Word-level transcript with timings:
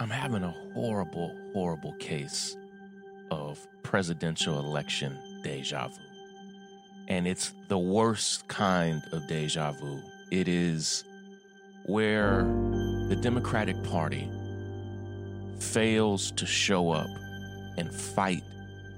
I'm 0.00 0.08
having 0.08 0.44
a 0.44 0.54
horrible, 0.72 1.36
horrible 1.52 1.92
case 1.98 2.56
of 3.30 3.68
presidential 3.82 4.58
election 4.58 5.18
deja 5.42 5.88
vu. 5.88 6.00
And 7.08 7.28
it's 7.28 7.52
the 7.68 7.76
worst 7.76 8.48
kind 8.48 9.02
of 9.12 9.28
deja 9.28 9.72
vu. 9.72 10.00
It 10.30 10.48
is 10.48 11.04
where 11.84 12.44
the 13.10 13.18
Democratic 13.20 13.82
Party 13.84 14.26
fails 15.58 16.30
to 16.30 16.46
show 16.46 16.92
up 16.92 17.10
and 17.76 17.94
fight 17.94 18.42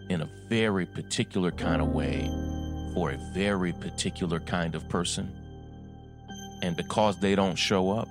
in 0.09 0.21
a 0.21 0.29
very 0.49 0.87
particular 0.87 1.51
kind 1.51 1.83
of 1.83 1.89
way 1.89 2.31
for 2.95 3.11
a 3.11 3.17
very 3.35 3.73
particular 3.73 4.39
kind 4.39 4.77
of 4.77 4.89
person. 4.89 5.33
And 6.63 6.77
because 6.77 7.19
they 7.19 7.35
don't 7.35 7.57
show 7.57 7.91
up, 7.91 8.09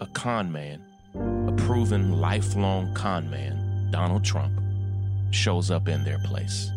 a 0.00 0.06
con 0.06 0.50
man, 0.50 0.83
proven 1.56 2.20
lifelong 2.20 2.92
con 2.94 3.30
man, 3.30 3.88
Donald 3.90 4.24
Trump, 4.24 4.52
shows 5.30 5.70
up 5.70 5.88
in 5.88 6.04
their 6.04 6.18
place. 6.20 6.70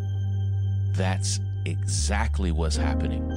That's 0.92 1.40
exactly 1.66 2.52
what's 2.52 2.78
happening 2.78 3.28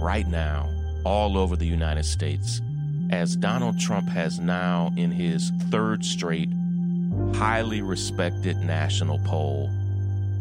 right 0.00 0.26
now 0.26 0.68
all 1.04 1.36
over 1.36 1.56
the 1.56 1.66
United 1.66 2.04
States 2.04 2.60
as 3.10 3.36
Donald 3.36 3.78
Trump 3.78 4.08
has 4.08 4.38
now, 4.38 4.92
in 4.96 5.10
his 5.10 5.50
third 5.70 6.04
straight, 6.04 6.50
highly 7.34 7.80
respected 7.80 8.56
national 8.58 9.18
poll, 9.20 9.70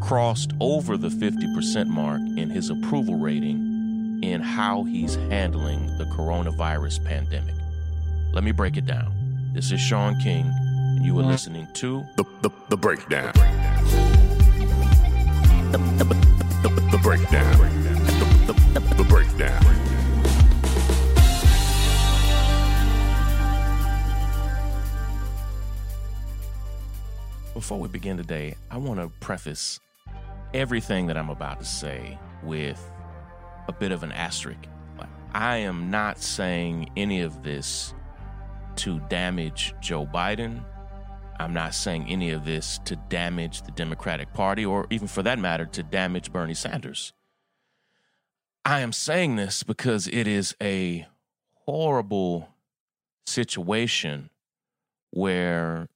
crossed 0.01 0.51
over 0.59 0.97
the 0.97 1.09
50% 1.09 1.87
mark 1.87 2.19
in 2.37 2.49
his 2.49 2.69
approval 2.69 3.15
rating 3.15 4.19
in 4.21 4.41
how 4.41 4.83
he's 4.83 5.15
handling 5.15 5.85
the 5.97 6.05
coronavirus 6.05 7.03
pandemic. 7.05 7.55
Let 8.33 8.43
me 8.43 8.51
break 8.51 8.75
it 8.75 8.85
down. 8.85 9.16
This 9.57 9.71
is 9.71 9.81
Shaun 9.81 10.15
King, 10.19 10.53
and 10.55 11.03
you 11.03 11.17
are 11.17 11.23
listening 11.23 11.67
to 11.73 12.05
The, 12.15 12.23
the, 12.43 12.51
the 12.69 12.77
breakdown. 12.77 13.33
The, 15.71 15.79
the, 15.97 16.03
the, 16.61 16.69
the 16.91 16.99
breakdown. 17.01 17.57
The, 17.57 18.53
the, 18.53 18.79
the, 18.79 18.95
the 18.97 19.03
breakdown. 19.05 19.63
Before 27.55 27.79
we 27.79 27.87
begin 27.87 28.15
today, 28.15 28.53
I 28.69 28.77
want 28.77 28.99
to 28.99 29.09
preface 29.21 29.79
everything 30.53 31.07
that 31.07 31.17
I'm 31.17 31.31
about 31.31 31.61
to 31.61 31.65
say 31.65 32.19
with 32.43 32.91
a 33.67 33.73
bit 33.73 33.91
of 33.91 34.03
an 34.03 34.11
asterisk. 34.11 34.59
I 35.33 35.57
am 35.57 35.89
not 35.89 36.19
saying 36.19 36.91
any 36.95 37.21
of 37.21 37.41
this 37.41 37.95
to 38.77 38.99
damage 39.09 39.73
Joe 39.81 40.05
Biden. 40.05 40.63
I'm 41.39 41.53
not 41.53 41.75
saying 41.75 42.07
any 42.07 42.31
of 42.31 42.45
this 42.45 42.79
to 42.85 42.95
damage 42.95 43.63
the 43.63 43.71
Democratic 43.71 44.33
Party 44.33 44.65
or 44.65 44.87
even 44.89 45.07
for 45.07 45.23
that 45.23 45.39
matter 45.39 45.65
to 45.65 45.83
damage 45.83 46.31
Bernie 46.31 46.53
Sanders. 46.53 47.13
I 48.65 48.81
am 48.81 48.91
saying 48.91 49.35
this 49.35 49.63
because 49.63 50.07
it 50.07 50.27
is 50.27 50.55
a 50.61 51.07
horrible 51.65 52.49
situation 53.25 54.29
where 55.11 55.87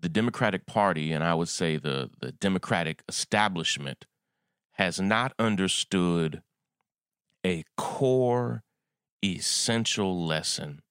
the 0.00 0.08
Democratic 0.08 0.66
Party, 0.66 1.12
and 1.12 1.22
I 1.22 1.34
would 1.34 1.48
say 1.48 1.76
the, 1.76 2.10
the 2.20 2.32
Democratic 2.32 3.02
establishment, 3.08 4.06
has 4.72 5.00
not 5.00 5.32
understood 5.38 6.42
a 7.44 7.64
core, 7.76 8.62
essential 9.24 10.24
lesson 10.24 10.82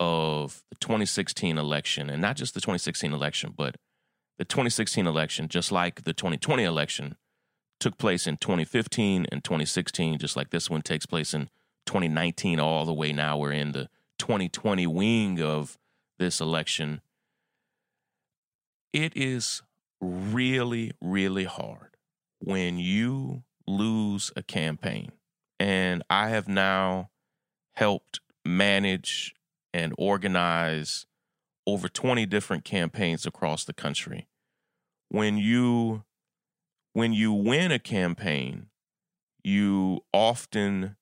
of 0.00 0.62
the 0.70 0.76
2016 0.76 1.58
election, 1.58 2.10
and 2.10 2.22
not 2.22 2.36
just 2.36 2.54
the 2.54 2.60
2016 2.60 3.12
election, 3.12 3.54
but 3.56 3.76
the 4.38 4.44
2016 4.44 5.06
election, 5.06 5.48
just 5.48 5.70
like 5.70 6.02
the 6.04 6.12
2020 6.12 6.64
election, 6.64 7.16
took 7.78 7.98
place 7.98 8.26
in 8.26 8.36
2015 8.36 9.26
and 9.30 9.44
2016, 9.44 10.18
just 10.18 10.36
like 10.36 10.50
this 10.50 10.70
one 10.70 10.82
takes 10.82 11.06
place 11.06 11.34
in 11.34 11.48
2019, 11.86 12.60
all 12.60 12.84
the 12.84 12.92
way 12.92 13.12
now 13.12 13.36
we're 13.36 13.52
in 13.52 13.72
the 13.72 13.88
2020 14.18 14.86
wing 14.86 15.40
of 15.40 15.78
this 16.18 16.40
election 16.40 17.00
it 18.92 19.16
is 19.16 19.62
really, 20.00 20.92
really 21.00 21.44
hard 21.44 21.96
when 22.38 22.78
you 22.78 23.44
lose 23.66 24.30
a 24.36 24.42
campaign. 24.42 25.12
And 25.58 26.02
I 26.10 26.28
have 26.28 26.48
now 26.48 27.10
helped 27.74 28.20
manage 28.44 29.34
and 29.72 29.94
organize 29.98 31.06
over 31.66 31.88
20 31.88 32.26
different 32.26 32.64
campaigns 32.64 33.26
across 33.26 33.64
the 33.64 33.72
country. 33.72 34.28
When 35.08 35.36
you 35.36 36.04
when 36.94 37.12
you 37.12 37.32
win 37.32 37.72
a 37.72 37.78
campaign, 37.78 38.66
you 39.42 40.00
often 40.12 40.96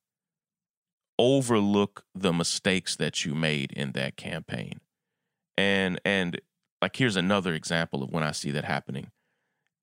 overlook 1.19 2.05
the 2.15 2.33
mistakes 2.33 2.97
that 2.97 3.25
you 3.25 3.35
made 3.35 3.73
in 3.73 3.93
that 3.93 4.17
campaign. 4.17 4.81
And 5.57 6.01
and 6.05 6.41
like 6.81 6.97
here's 6.97 7.17
another 7.17 7.55
example 7.55 8.03
of 8.03 8.11
when 8.11 8.23
I 8.23 8.33
see 8.33 8.51
that 8.53 8.65
happening. 8.65 9.11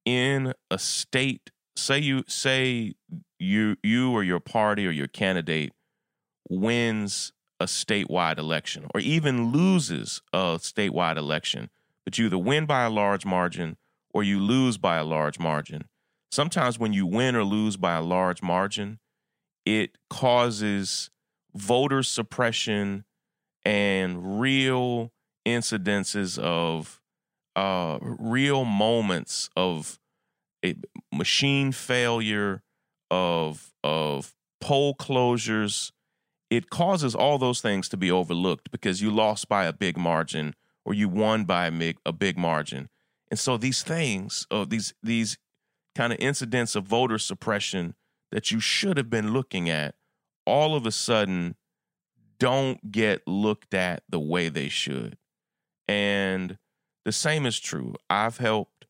In 0.05 0.53
a 0.71 0.79
state, 0.79 1.51
say 1.75 1.99
you 1.99 2.23
say 2.27 2.95
you 3.39 3.77
you 3.83 4.11
or 4.11 4.23
your 4.23 4.39
party 4.39 4.87
or 4.87 4.91
your 4.91 5.07
candidate 5.07 5.73
wins 6.49 7.33
a 7.59 7.65
statewide 7.65 8.37
election 8.37 8.85
or 8.93 9.01
even 9.01 9.51
loses 9.51 10.21
a 10.33 10.57
statewide 10.59 11.17
election, 11.17 11.69
but 12.05 12.17
you 12.17 12.27
either 12.27 12.37
win 12.37 12.65
by 12.65 12.83
a 12.83 12.89
large 12.89 13.25
margin 13.25 13.77
or 14.13 14.23
you 14.23 14.39
lose 14.39 14.77
by 14.77 14.97
a 14.97 15.03
large 15.03 15.39
margin. 15.39 15.85
Sometimes 16.31 16.77
when 16.77 16.93
you 16.93 17.05
win 17.05 17.35
or 17.35 17.43
lose 17.43 17.77
by 17.77 17.95
a 17.95 18.01
large 18.01 18.41
margin, 18.41 18.99
it 19.65 19.97
causes 20.09 21.09
voter 21.55 22.03
suppression 22.03 23.05
and 23.65 24.39
real 24.39 25.11
incidences 25.45 26.37
of 26.37 27.01
uh, 27.55 27.97
real 28.01 28.65
moments 28.65 29.49
of 29.57 29.99
a 30.63 30.75
machine 31.11 31.71
failure, 31.71 32.61
of 33.09 33.73
of 33.83 34.35
poll 34.61 34.95
closures. 34.95 35.91
It 36.49 36.69
causes 36.69 37.13
all 37.13 37.37
those 37.37 37.61
things 37.61 37.89
to 37.89 37.97
be 37.97 38.09
overlooked 38.09 38.71
because 38.71 39.01
you 39.01 39.11
lost 39.11 39.49
by 39.49 39.65
a 39.65 39.73
big 39.73 39.97
margin 39.97 40.55
or 40.85 40.93
you 40.93 41.09
won 41.09 41.43
by 41.45 41.67
a 41.67 41.71
big, 41.71 41.97
a 42.05 42.13
big 42.13 42.37
margin. 42.37 42.89
And 43.29 43.37
so 43.37 43.57
these 43.57 43.83
things, 43.83 44.47
uh, 44.49 44.65
these 44.67 44.93
these 45.03 45.37
kind 45.95 46.13
of 46.13 46.19
incidents 46.19 46.75
of 46.75 46.85
voter 46.85 47.17
suppression 47.17 47.95
that 48.31 48.51
you 48.51 48.59
should 48.59 48.97
have 48.97 49.09
been 49.09 49.33
looking 49.33 49.69
at, 49.69 49.95
all 50.45 50.75
of 50.75 50.85
a 50.85 50.91
sudden 50.91 51.55
don't 52.39 52.91
get 52.91 53.27
looked 53.27 53.73
at 53.73 54.03
the 54.07 54.19
way 54.19 54.47
they 54.47 54.69
should. 54.69 55.17
And 55.87 56.57
the 57.03 57.11
same 57.11 57.45
is 57.45 57.59
true. 57.59 57.95
I've 58.09 58.37
helped 58.37 58.85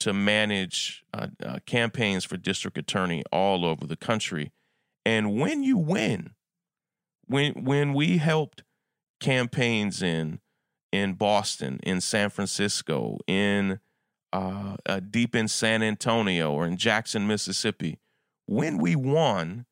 to 0.00 0.12
manage 0.12 1.04
uh, 1.14 1.28
uh, 1.44 1.58
campaigns 1.66 2.24
for 2.24 2.36
district 2.36 2.76
attorney 2.76 3.22
all 3.32 3.64
over 3.64 3.86
the 3.86 3.96
country. 3.96 4.52
And 5.06 5.38
when 5.38 5.62
you 5.62 5.78
win, 5.78 6.30
when 7.26 7.64
when 7.64 7.94
we 7.94 8.18
helped 8.18 8.62
campaigns 9.20 10.02
in 10.02 10.40
in 10.92 11.14
Boston, 11.14 11.80
in 11.82 12.00
San 12.00 12.30
Francisco, 12.30 13.18
in 13.26 13.80
uh, 14.32 14.76
uh, 14.86 15.00
deep 15.00 15.34
in 15.34 15.48
San 15.48 15.82
Antonio 15.82 16.52
or 16.52 16.66
in 16.66 16.76
Jackson, 16.76 17.26
Mississippi, 17.26 17.98
when 18.46 18.78
we 18.78 18.94
won, 18.94 19.66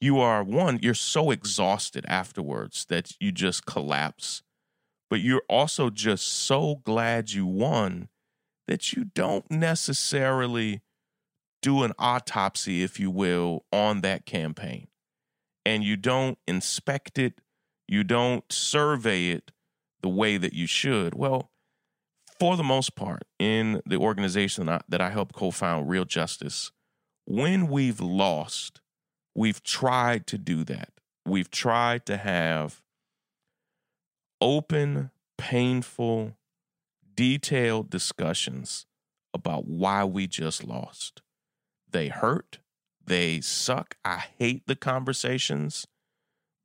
you 0.00 0.18
are 0.20 0.44
one. 0.44 0.78
You're 0.82 0.94
so 0.94 1.30
exhausted 1.30 2.04
afterwards 2.08 2.84
that 2.86 3.12
you 3.20 3.32
just 3.32 3.66
collapse 3.66 4.42
but 5.10 5.20
you're 5.20 5.42
also 5.48 5.90
just 5.90 6.28
so 6.28 6.80
glad 6.84 7.32
you 7.32 7.46
won 7.46 8.08
that 8.66 8.92
you 8.92 9.04
don't 9.04 9.50
necessarily 9.50 10.82
do 11.62 11.82
an 11.82 11.92
autopsy, 11.98 12.82
if 12.82 13.00
you 13.00 13.10
will, 13.10 13.64
on 13.72 14.02
that 14.02 14.26
campaign. 14.26 14.88
And 15.68 15.84
you 15.84 15.96
don't 15.96 16.38
inspect 16.48 17.18
it, 17.18 17.42
you 17.86 18.02
don't 18.02 18.50
survey 18.50 19.28
it 19.32 19.50
the 20.00 20.08
way 20.08 20.38
that 20.38 20.54
you 20.54 20.66
should. 20.66 21.14
Well, 21.14 21.50
for 22.38 22.56
the 22.56 22.62
most 22.64 22.96
part, 22.96 23.24
in 23.38 23.82
the 23.84 23.98
organization 23.98 24.64
that 24.64 24.80
I, 24.80 24.84
that 24.88 25.00
I 25.02 25.10
helped 25.10 25.34
co 25.34 25.50
found, 25.50 25.90
Real 25.90 26.06
Justice, 26.06 26.72
when 27.26 27.68
we've 27.68 28.00
lost, 28.00 28.80
we've 29.34 29.62
tried 29.62 30.26
to 30.28 30.38
do 30.38 30.64
that. 30.64 30.88
We've 31.26 31.50
tried 31.50 32.06
to 32.06 32.16
have 32.16 32.80
open, 34.40 35.10
painful, 35.36 36.38
detailed 37.14 37.90
discussions 37.90 38.86
about 39.34 39.66
why 39.66 40.02
we 40.02 40.26
just 40.28 40.64
lost. 40.64 41.20
They 41.90 42.08
hurt, 42.08 42.58
they 43.08 43.40
suck. 43.40 43.96
I 44.04 44.24
hate 44.38 44.66
the 44.66 44.76
conversations, 44.76 45.86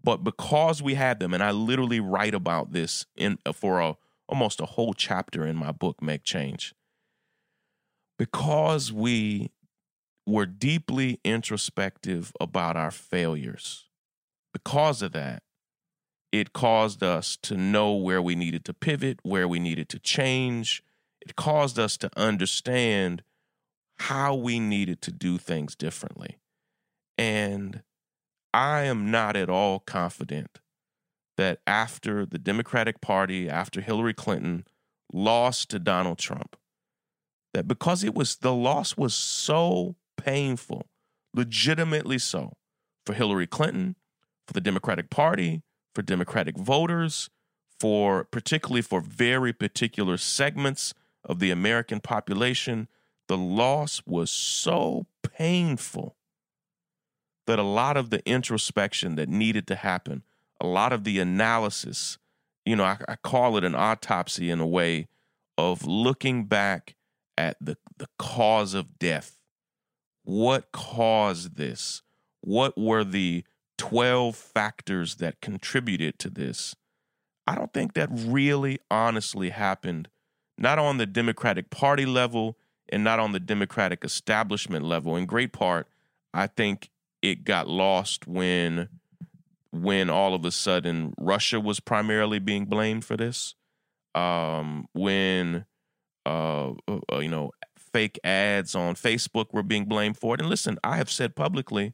but 0.04 0.24
because 0.24 0.82
we 0.82 0.96
had 0.96 1.20
them, 1.20 1.34
and 1.34 1.44
I 1.44 1.52
literally 1.52 2.00
write 2.00 2.34
about 2.34 2.74
this 2.74 3.06
in 3.16 3.40
uh, 3.46 3.54
for 3.54 3.80
a 3.80 3.96
almost 4.28 4.62
a 4.62 4.66
whole 4.66 4.94
chapter 4.94 5.46
in 5.46 5.56
my 5.56 5.72
book, 5.72 6.02
Make 6.02 6.24
Change. 6.24 6.74
Because 8.18 8.92
we 8.92 9.52
were 10.26 10.46
deeply 10.46 11.20
introspective 11.24 12.32
about 12.40 12.78
our 12.78 12.92
failures, 12.92 13.86
because 14.54 15.02
of 15.02 15.12
that, 15.14 15.44
it 16.32 16.54
caused 16.54 17.04
us 17.04 17.38
to 17.44 17.56
know 17.56 17.94
where 17.94 18.22
we 18.22 18.36
needed 18.36 18.66
to 18.66 18.74
pivot, 18.74 19.20
where 19.24 19.48
we 19.48 19.60
needed 19.60 19.90
to 19.90 20.00
change. 20.00 20.84
It 21.22 21.36
caused 21.36 21.78
us 21.78 21.98
to 21.98 22.10
understand 22.18 23.24
how 23.98 24.36
we 24.36 24.60
needed 24.60 25.02
to 25.02 25.12
do 25.12 25.38
things 25.38 25.76
differently. 25.76 26.38
And 27.18 27.84
I 28.54 28.82
am 28.84 29.10
not 29.12 29.36
at 29.36 29.50
all 29.50 29.80
confident 29.80 30.60
that 31.38 31.60
after 31.66 32.26
the 32.26 32.38
Democratic 32.38 33.02
Party, 33.02 33.50
after 33.50 33.82
Hillary 33.82 34.14
Clinton 34.14 34.66
lost 35.12 35.70
to 35.70 35.80
Donald 35.80 36.20
Trump, 36.20 36.56
that 37.54 37.68
because 37.68 38.04
it 38.04 38.14
was 38.14 38.38
the 38.38 38.54
loss 38.54 38.98
was 38.98 39.14
so 39.14 39.96
painful, 40.18 40.88
legitimately 41.34 42.20
so, 42.20 42.54
for 43.06 43.14
Hillary 43.14 43.48
Clinton, 43.48 43.96
for 44.48 44.54
the 44.54 44.62
Democratic 44.62 45.10
Party, 45.10 45.62
for 45.94 46.02
Democratic 46.02 46.58
voters, 46.58 47.30
for 47.80 48.24
particularly 48.26 48.82
for 48.82 49.02
very 49.02 49.54
particular 49.54 50.18
segments 50.18 50.94
of 51.24 51.40
the 51.40 51.52
American 51.52 52.00
population, 52.00 52.88
the 53.28 53.38
loss 53.38 54.02
was 54.06 54.32
so 54.32 55.06
painful 55.22 56.16
that 57.46 57.60
a 57.60 57.64
lot 57.64 57.98
of 57.98 58.10
the 58.10 58.26
introspection 58.28 59.16
that 59.16 59.30
needed 59.30 59.68
to 59.68 59.76
happen, 59.76 60.24
a 60.62 60.68
lot 60.68 60.94
of 60.94 61.04
the 61.04 61.20
analysis, 61.20 62.18
you 62.66 62.76
know, 62.76 62.84
I, 62.84 62.98
I 63.08 63.16
call 63.16 63.58
it 63.58 63.64
an 63.64 63.76
autopsy 63.76 64.50
in 64.50 64.60
a 64.60 64.68
way 64.68 65.08
of 65.58 65.86
looking 65.86 66.46
back 66.46 66.96
at 67.38 67.58
the, 67.60 67.78
the 67.98 68.08
cause 68.18 68.74
of 68.74 68.98
death. 69.00 69.40
What 70.24 70.72
caused 70.72 71.58
this? 71.58 72.02
What 72.42 72.78
were 72.78 73.04
the 73.04 73.44
12 73.78 74.36
factors 74.36 75.16
that 75.16 75.42
contributed 75.42 76.20
to 76.20 76.30
this? 76.30 76.76
I 77.46 77.56
don't 77.56 77.74
think 77.74 77.94
that 77.94 78.10
really 78.12 78.80
honestly 78.90 79.50
happened, 79.50 80.08
not 80.58 80.80
on 80.80 80.98
the 80.98 81.06
Democratic 81.06 81.70
Party 81.70 82.06
level 82.06 82.58
and 82.94 83.04
not 83.04 83.20
on 83.20 83.32
the 83.32 83.40
Democratic 83.40 84.06
establishment 84.06 84.86
level. 84.86 85.16
In 85.16 85.26
great 85.26 85.52
part, 85.52 85.88
I 86.34 86.48
think 86.48 86.90
it 87.22 87.44
got 87.44 87.68
lost 87.68 88.28
when 88.28 88.90
when 89.72 90.10
all 90.10 90.36
of 90.36 90.46
a 90.46 90.52
sudden 90.52 91.14
Russia 91.18 91.60
was 91.60 91.80
primarily 91.80 92.38
being 92.38 92.66
blamed 92.66 93.04
for 93.04 93.18
this. 93.18 93.56
Um, 94.14 94.88
when 94.94 95.66
uh, 96.26 96.74
uh, 96.88 97.18
you 97.20 97.30
know 97.30 97.52
fake 97.94 98.20
ads 98.24 98.76
on 98.76 98.96
Facebook 98.96 99.48
were 99.52 99.64
being 99.64 99.86
blamed 99.86 100.18
for 100.18 100.36
it. 100.36 100.42
And 100.42 100.50
listen, 100.50 100.78
I 100.84 100.98
have 100.98 101.12
said 101.12 101.36
publicly, 101.36 101.94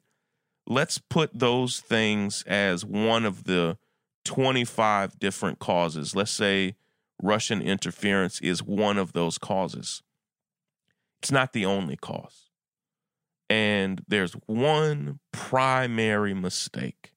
let's 0.68 0.98
put 0.98 1.38
those 1.38 1.80
things 1.80 2.44
as 2.46 2.86
one 2.86 3.26
of 3.26 3.46
the 3.46 3.78
25 4.26 5.18
different 5.20 5.60
causes. 5.60 6.16
Let's 6.16 6.32
say 6.32 6.76
Russian 7.22 7.62
interference 7.62 8.40
is 8.42 8.62
one 8.62 8.98
of 8.98 9.14
those 9.14 9.38
causes. 9.38 10.04
It's 11.22 11.32
not 11.32 11.54
the 11.54 11.66
only 11.66 11.96
cause. 11.96 12.50
And 13.50 14.04
there's 14.08 14.34
one 14.46 15.20
primary 15.32 16.34
mistake 16.34 17.14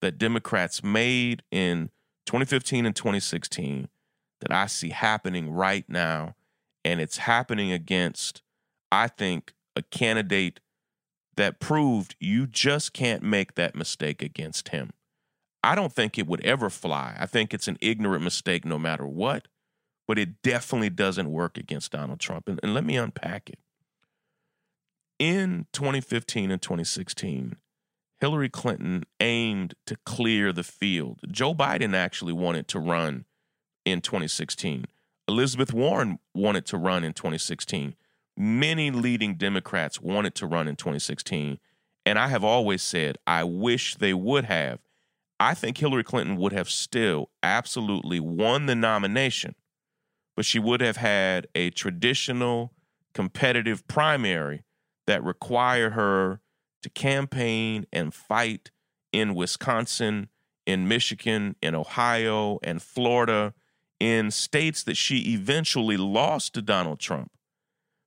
that 0.00 0.18
Democrats 0.18 0.82
made 0.82 1.42
in 1.50 1.90
2015 2.26 2.86
and 2.86 2.96
2016 2.96 3.88
that 4.40 4.52
I 4.52 4.66
see 4.66 4.90
happening 4.90 5.50
right 5.50 5.84
now. 5.88 6.34
And 6.84 7.00
it's 7.00 7.18
happening 7.18 7.72
against, 7.72 8.42
I 8.90 9.08
think, 9.08 9.54
a 9.76 9.82
candidate 9.82 10.60
that 11.36 11.60
proved 11.60 12.16
you 12.20 12.46
just 12.46 12.92
can't 12.92 13.22
make 13.22 13.54
that 13.54 13.74
mistake 13.74 14.22
against 14.22 14.68
him. 14.68 14.90
I 15.62 15.74
don't 15.74 15.92
think 15.92 16.18
it 16.18 16.26
would 16.26 16.42
ever 16.42 16.68
fly. 16.68 17.16
I 17.18 17.26
think 17.26 17.54
it's 17.54 17.68
an 17.68 17.78
ignorant 17.80 18.22
mistake 18.22 18.64
no 18.64 18.78
matter 18.78 19.06
what, 19.06 19.48
but 20.06 20.18
it 20.18 20.42
definitely 20.42 20.90
doesn't 20.90 21.30
work 21.30 21.56
against 21.58 21.92
Donald 21.92 22.20
Trump. 22.20 22.48
And, 22.48 22.60
and 22.62 22.74
let 22.74 22.84
me 22.84 22.96
unpack 22.96 23.50
it 23.50 23.58
in 25.18 25.66
2015 25.72 26.50
and 26.50 26.60
2016, 26.60 27.56
Hillary 28.20 28.48
Clinton 28.48 29.04
aimed 29.20 29.74
to 29.86 29.96
clear 30.04 30.52
the 30.52 30.64
field. 30.64 31.20
Joe 31.30 31.54
Biden 31.54 31.94
actually 31.94 32.32
wanted 32.32 32.68
to 32.68 32.78
run 32.78 33.24
in 33.84 34.00
2016. 34.00 34.86
Elizabeth 35.28 35.72
Warren 35.72 36.18
wanted 36.34 36.66
to 36.66 36.76
run 36.76 37.04
in 37.04 37.12
2016. 37.12 37.94
Many 38.36 38.90
leading 38.90 39.34
Democrats 39.36 40.00
wanted 40.00 40.34
to 40.36 40.46
run 40.46 40.68
in 40.68 40.76
2016. 40.76 41.58
And 42.06 42.18
I 42.18 42.28
have 42.28 42.44
always 42.44 42.82
said, 42.82 43.16
I 43.26 43.44
wish 43.44 43.96
they 43.96 44.12
would 44.12 44.44
have. 44.44 44.80
I 45.40 45.54
think 45.54 45.78
Hillary 45.78 46.04
Clinton 46.04 46.36
would 46.36 46.52
have 46.52 46.70
still 46.70 47.30
absolutely 47.42 48.20
won 48.20 48.66
the 48.66 48.74
nomination, 48.74 49.54
but 50.36 50.44
she 50.44 50.58
would 50.58 50.80
have 50.80 50.96
had 50.96 51.46
a 51.54 51.70
traditional 51.70 52.72
competitive 53.12 53.86
primary 53.86 54.64
that 55.06 55.24
required 55.24 55.92
her 55.92 56.40
to 56.82 56.90
campaign 56.90 57.86
and 57.92 58.12
fight 58.12 58.70
in 59.12 59.34
Wisconsin, 59.34 60.28
in 60.66 60.88
Michigan, 60.88 61.56
in 61.62 61.74
Ohio, 61.74 62.58
and 62.62 62.82
Florida, 62.82 63.54
in 64.00 64.30
states 64.30 64.82
that 64.82 64.96
she 64.96 65.32
eventually 65.32 65.96
lost 65.96 66.54
to 66.54 66.62
Donald 66.62 66.98
Trump 66.98 67.30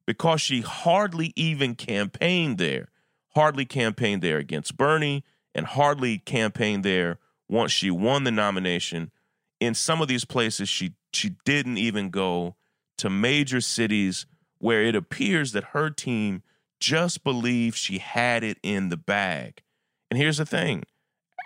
because 0.06 0.42
she 0.42 0.62
hardly 0.62 1.34
even 1.36 1.76
campaigned 1.76 2.58
there, 2.58 2.90
hardly 3.36 3.66
campaigned 3.66 4.22
there 4.22 4.38
against 4.38 4.78
Bernie, 4.78 5.24
and 5.54 5.66
hardly 5.66 6.18
campaigned 6.20 6.84
there 6.84 7.20
once 7.50 7.72
she 7.72 7.92
won 7.92 8.24
the 8.24 8.32
nomination. 8.32 9.12
In 9.60 9.74
some 9.74 10.02
of 10.02 10.08
these 10.08 10.26
places, 10.26 10.70
she 10.70 10.94
she 11.13 11.36
didn't 11.45 11.77
even 11.77 12.09
go 12.09 12.56
to 12.98 13.09
major 13.09 13.62
cities 13.62 14.25
where 14.59 14.83
it 14.83 14.95
appears 14.95 15.51
that 15.51 15.65
her 15.65 15.89
team 15.89 16.42
just 16.80 17.24
believed 17.24 17.77
she 17.77 18.00
had 18.00 18.44
it 18.44 18.57
in 18.63 18.89
the 18.89 18.98
bag. 18.98 19.62
And 20.09 20.18
here's 20.18 20.38
the 20.38 20.45
thing 20.45 20.83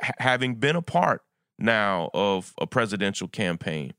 H- 0.03 0.11
having 0.19 0.55
been 0.55 0.75
a 0.75 0.81
part 0.81 1.23
now 1.59 2.09
of 2.13 2.53
a 2.59 2.67
presidential 2.67 3.27
campaign, 3.27 3.93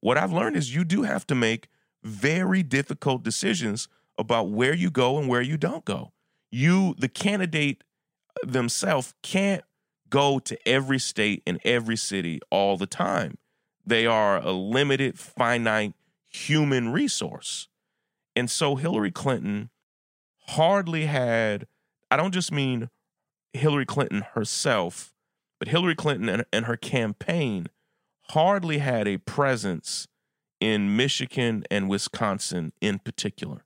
what 0.00 0.18
I've 0.18 0.32
learned 0.32 0.56
is 0.56 0.74
you 0.74 0.84
do 0.84 1.02
have 1.02 1.26
to 1.28 1.34
make 1.34 1.68
very 2.02 2.62
difficult 2.62 3.22
decisions 3.22 3.88
about 4.16 4.50
where 4.50 4.74
you 4.74 4.90
go 4.90 5.18
and 5.18 5.28
where 5.28 5.42
you 5.42 5.56
don't 5.56 5.84
go. 5.84 6.12
You, 6.50 6.94
the 6.98 7.08
candidate 7.08 7.84
themselves, 8.42 9.14
can't 9.22 9.64
go 10.08 10.38
to 10.38 10.68
every 10.68 10.98
state 10.98 11.42
and 11.46 11.60
every 11.64 11.96
city 11.96 12.40
all 12.50 12.76
the 12.76 12.86
time. 12.86 13.38
They 13.88 14.06
are 14.06 14.36
a 14.36 14.52
limited, 14.52 15.18
finite 15.18 15.94
human 16.26 16.92
resource. 16.92 17.68
And 18.36 18.50
so 18.50 18.76
Hillary 18.76 19.10
Clinton 19.10 19.70
hardly 20.48 21.06
had, 21.06 21.66
I 22.10 22.18
don't 22.18 22.34
just 22.34 22.52
mean 22.52 22.90
Hillary 23.54 23.86
Clinton 23.86 24.26
herself, 24.34 25.14
but 25.58 25.68
Hillary 25.68 25.94
Clinton 25.94 26.28
and, 26.28 26.44
and 26.52 26.66
her 26.66 26.76
campaign 26.76 27.68
hardly 28.30 28.76
had 28.78 29.08
a 29.08 29.16
presence 29.16 30.06
in 30.60 30.94
Michigan 30.94 31.64
and 31.70 31.88
Wisconsin 31.88 32.74
in 32.82 32.98
particular. 32.98 33.64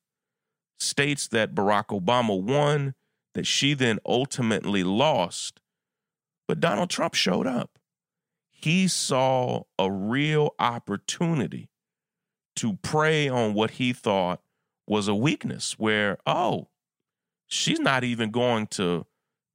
States 0.79 1.26
that 1.29 1.52
Barack 1.52 1.87
Obama 1.87 2.41
won, 2.41 2.95
that 3.35 3.47
she 3.47 3.75
then 3.75 3.99
ultimately 4.07 4.85
lost, 4.85 5.61
but 6.47 6.61
Donald 6.61 6.91
Trump 6.91 7.14
showed 7.14 7.49
up. 7.49 7.79
He 8.62 8.88
saw 8.88 9.62
a 9.78 9.90
real 9.90 10.54
opportunity 10.59 11.69
to 12.57 12.76
prey 12.76 13.28
on 13.28 13.54
what 13.54 13.73
he 13.73 13.92
thought 13.92 14.40
was 14.87 15.09
a 15.09 15.14
weakness, 15.14 15.78
where, 15.78 16.19
oh, 16.26 16.69
she's 17.47 17.81
not 17.81 18.04
even 18.04 18.31
going 18.31 18.66
to 18.69 19.07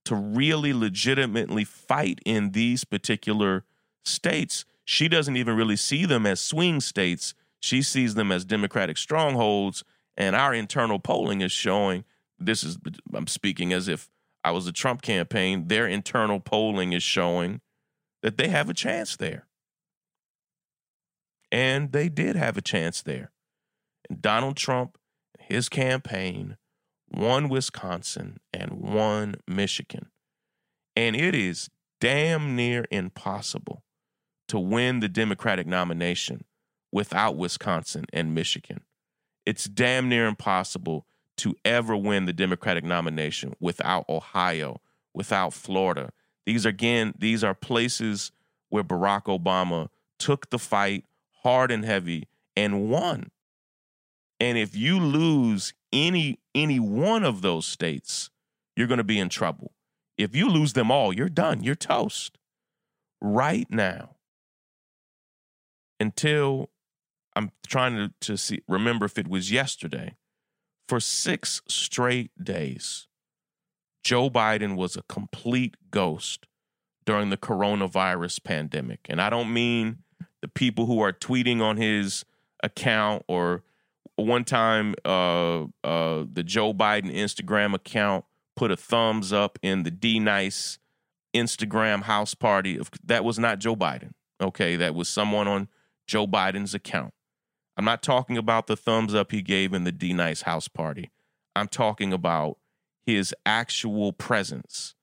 to 0.06 0.16
really 0.16 0.74
legitimately 0.74 1.66
fight 1.66 2.20
in 2.26 2.52
these 2.52 2.86
particular 2.86 3.66
states. 4.06 4.64
She 4.86 5.10
doesn't 5.10 5.36
even 5.36 5.58
really 5.58 5.76
see 5.76 6.06
them 6.06 6.26
as 6.26 6.40
swing 6.40 6.80
states. 6.80 7.34
She 7.60 7.82
sees 7.82 8.16
them 8.16 8.32
as 8.32 8.46
democratic 8.46 8.98
strongholds 8.98 9.84
and 10.18 10.36
our 10.36 10.54
internal 10.54 11.00
polling 11.00 11.42
is 11.42 11.52
showing 11.52 12.04
this 12.40 12.64
is 12.64 12.78
I'm 13.14 13.28
speaking 13.28 13.72
as 13.72 13.88
if 13.88 14.10
I 14.44 14.52
was 14.52 14.66
the 14.66 14.72
Trump 14.72 15.02
campaign. 15.02 15.68
Their 15.68 15.88
internal 15.88 16.40
polling 16.40 16.94
is 16.94 17.04
showing 17.04 17.62
that 18.28 18.36
they 18.36 18.50
have 18.50 18.70
a 18.70 18.74
chance 18.74 19.16
there. 19.16 19.48
And 21.50 21.94
they 21.94 22.10
did 22.10 22.36
have 22.36 22.58
a 22.58 22.62
chance 22.62 23.02
there. 23.02 23.32
And 24.10 24.22
Donald 24.22 24.58
Trump, 24.58 24.98
his 25.40 25.70
campaign 25.70 26.58
won 27.10 27.48
Wisconsin, 27.48 28.42
and 28.52 28.82
won 28.82 29.36
Michigan. 29.48 30.08
And 30.94 31.16
it 31.16 31.36
is 31.36 31.70
damn 32.02 32.54
near 32.54 32.86
impossible 32.92 33.86
to 34.50 34.60
win 34.60 35.00
the 35.00 35.08
Democratic 35.08 35.66
nomination 35.66 36.44
without 36.92 37.38
Wisconsin 37.38 38.04
and 38.12 38.36
Michigan. 38.36 38.82
It's 39.46 39.70
damn 39.70 40.10
near 40.10 40.26
impossible 40.26 41.06
to 41.38 41.56
ever 41.64 41.96
win 41.96 42.26
the 42.26 42.34
Democratic 42.34 42.84
nomination 42.84 43.54
without 43.62 44.04
Ohio, 44.10 44.82
without 45.14 45.54
Florida. 45.54 46.12
These 46.48 46.66
are, 46.66 46.70
again, 46.70 47.14
these 47.20 47.44
are 47.44 47.54
places 47.54 48.32
where 48.70 48.84
Barack 48.84 49.26
Obama 49.26 49.90
took 50.18 50.50
the 50.50 50.58
fight 50.58 51.04
hard 51.44 51.72
and 51.72 51.84
heavy 51.84 52.30
and 52.56 52.90
won. 52.90 53.32
And 54.40 54.58
if 54.58 54.76
you 54.76 55.00
lose 55.00 55.74
any 55.92 56.40
any 56.56 56.80
one 56.80 57.24
of 57.24 57.42
those 57.42 57.66
states, 57.68 58.30
you're 58.76 58.88
going 58.88 58.98
to 58.98 59.04
be 59.04 59.20
in 59.20 59.30
trouble. 59.30 59.74
If 60.18 60.36
you 60.36 60.50
lose 60.50 60.74
them 60.74 60.90
all, 60.90 61.14
you're 61.14 61.30
done. 61.30 61.64
You're 61.64 61.76
toast. 61.76 62.38
Right 63.22 63.68
now. 63.70 64.16
Until 66.00 66.70
I'm 67.36 67.52
trying 67.68 67.96
to, 67.96 68.14
to 68.22 68.38
see 68.38 68.62
remember 68.70 69.06
if 69.06 69.18
it 69.18 69.28
was 69.28 69.52
yesterday. 69.52 70.16
For 70.88 71.02
6 71.02 71.62
straight 71.68 72.32
days, 72.42 73.08
Joe 74.08 74.30
Biden 74.30 74.78
was 74.78 74.96
a 74.96 75.02
complete 75.10 75.76
ghost 75.92 76.48
during 77.06 77.30
the 77.30 77.36
coronavirus 77.36 78.42
pandemic. 78.42 79.02
And 79.10 79.22
I 79.22 79.30
don't 79.30 79.52
mean 79.52 79.98
the 80.42 80.48
people 80.48 80.86
who 80.86 81.02
are 81.02 81.12
tweeting 81.12 81.62
on 81.62 81.76
his 81.76 82.24
account 82.64 83.26
or 83.28 83.64
one 84.16 84.46
time 84.46 84.96
uh, 85.04 85.64
uh, 85.84 86.24
the 86.32 86.42
Joe 86.46 86.74
Biden 86.74 87.14
Instagram 87.14 87.74
account 87.74 88.24
put 88.56 88.72
a 88.72 88.78
thumbs 88.78 89.34
up 89.34 89.60
in 89.62 89.84
the 89.84 89.92
D 89.92 90.20
Nice 90.20 90.80
Instagram 91.36 92.04
house 92.04 92.34
party. 92.34 92.80
That 93.04 93.26
was 93.26 93.38
not 93.38 93.60
Joe 93.60 93.76
Biden. 93.76 94.12
Okay, 94.40 94.78
that 94.78 94.96
was 94.96 95.10
someone 95.10 95.50
on 95.50 95.68
Joe 96.08 96.26
Biden's 96.26 96.74
account. 96.74 97.14
I'm 97.76 97.84
not 97.84 98.02
talking 98.02 98.38
about 98.38 98.68
the 98.68 98.78
thumbs 98.78 99.14
up 99.14 99.34
he 99.34 99.42
gave 99.42 99.74
in 99.74 99.84
the 99.84 99.92
D 99.92 100.14
Nice 100.14 100.44
house 100.44 100.70
party. 100.70 101.12
I'm 101.58 101.68
talking 101.68 102.14
about 102.14 102.58
his 103.08 103.34
actual 103.46 104.12
presence. 104.12 104.94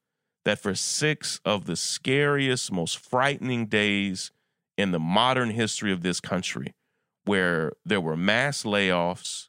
That 0.44 0.58
for 0.58 0.74
six 0.74 1.40
of 1.44 1.64
the 1.64 1.74
scariest, 1.74 2.70
most 2.70 2.98
frightening 2.98 3.64
days 3.66 4.30
in 4.76 4.90
the 4.90 4.98
modern 4.98 5.50
history 5.50 5.90
of 5.90 6.02
this 6.02 6.20
country, 6.20 6.74
where 7.24 7.72
there 7.82 8.02
were 8.02 8.16
mass 8.16 8.64
layoffs, 8.64 9.48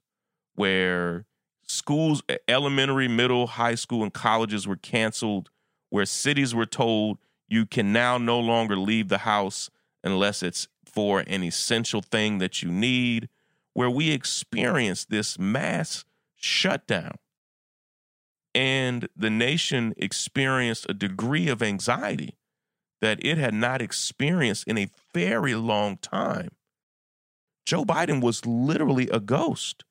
where 0.56 1.26
schools, 1.68 2.24
elementary, 2.48 3.10
middle, 3.10 3.46
high 3.48 3.76
school, 3.76 4.04
and 4.04 4.14
colleges 4.14 4.66
were 4.66 4.78
canceled, 4.78 5.50
where 5.90 6.06
cities 6.06 6.56
were 6.56 6.66
told 6.66 7.18
you 7.50 7.66
can 7.66 7.92
now 7.92 8.18
no 8.18 8.40
longer 8.40 8.78
leave 8.78 9.10
the 9.10 9.20
house 9.20 9.70
unless 10.02 10.42
it's 10.42 10.70
for 10.86 11.20
an 11.28 11.44
essential 11.44 12.02
thing 12.02 12.38
that 12.38 12.64
you 12.64 12.72
need, 12.72 13.28
where 13.74 13.90
we 13.90 14.12
experienced 14.12 15.10
this 15.10 15.38
mass 15.38 16.06
shutdown. 16.36 17.16
And 18.56 19.10
the 19.18 19.30
nation 19.30 19.94
experienced 19.98 20.86
a 20.88 20.94
degree 20.94 21.50
of 21.50 21.62
anxiety 21.62 22.38
that 23.02 23.24
it 23.24 23.38
had 23.38 23.54
not 23.54 23.82
experienced 23.82 24.66
in 24.66 24.78
a 24.78 24.90
very 25.14 25.54
long 25.56 25.98
time. 25.98 26.52
Joe 27.66 27.84
Biden 27.84 28.22
was 28.22 28.46
literally 28.46 29.10
a 29.10 29.20
ghost, 29.20 29.84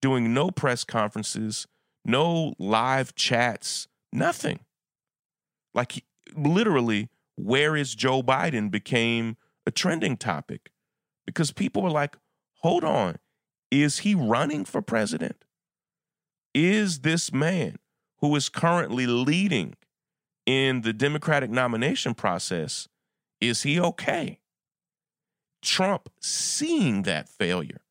doing 0.00 0.34
no 0.34 0.50
press 0.50 0.82
conferences, 0.82 1.68
no 2.04 2.54
live 2.58 3.14
chats, 3.14 3.86
nothing. 4.12 4.60
Like, 5.72 6.04
literally, 6.34 7.08
where 7.36 7.76
is 7.76 7.94
Joe 7.94 8.22
Biden 8.22 8.68
became 8.68 9.36
a 9.64 9.70
trending 9.70 10.16
topic 10.16 10.72
because 11.24 11.52
people 11.52 11.82
were 11.82 11.90
like, 11.90 12.16
hold 12.62 12.82
on, 12.82 13.16
is 13.70 14.00
he 14.00 14.16
running 14.16 14.64
for 14.64 14.82
president? 14.82 15.44
Is 16.52 17.00
this 17.00 17.32
man 17.32 17.76
who 18.22 18.34
is 18.34 18.48
currently 18.48 19.06
leading 19.06 19.74
in 20.46 20.80
the 20.80 20.94
Democratic 20.94 21.50
nomination 21.50 22.14
process, 22.14 22.88
is 23.40 23.62
he 23.64 23.78
okay? 23.78 24.40
Trump, 25.60 26.08
seeing 26.20 27.02
that 27.02 27.28
failure, 27.28 27.82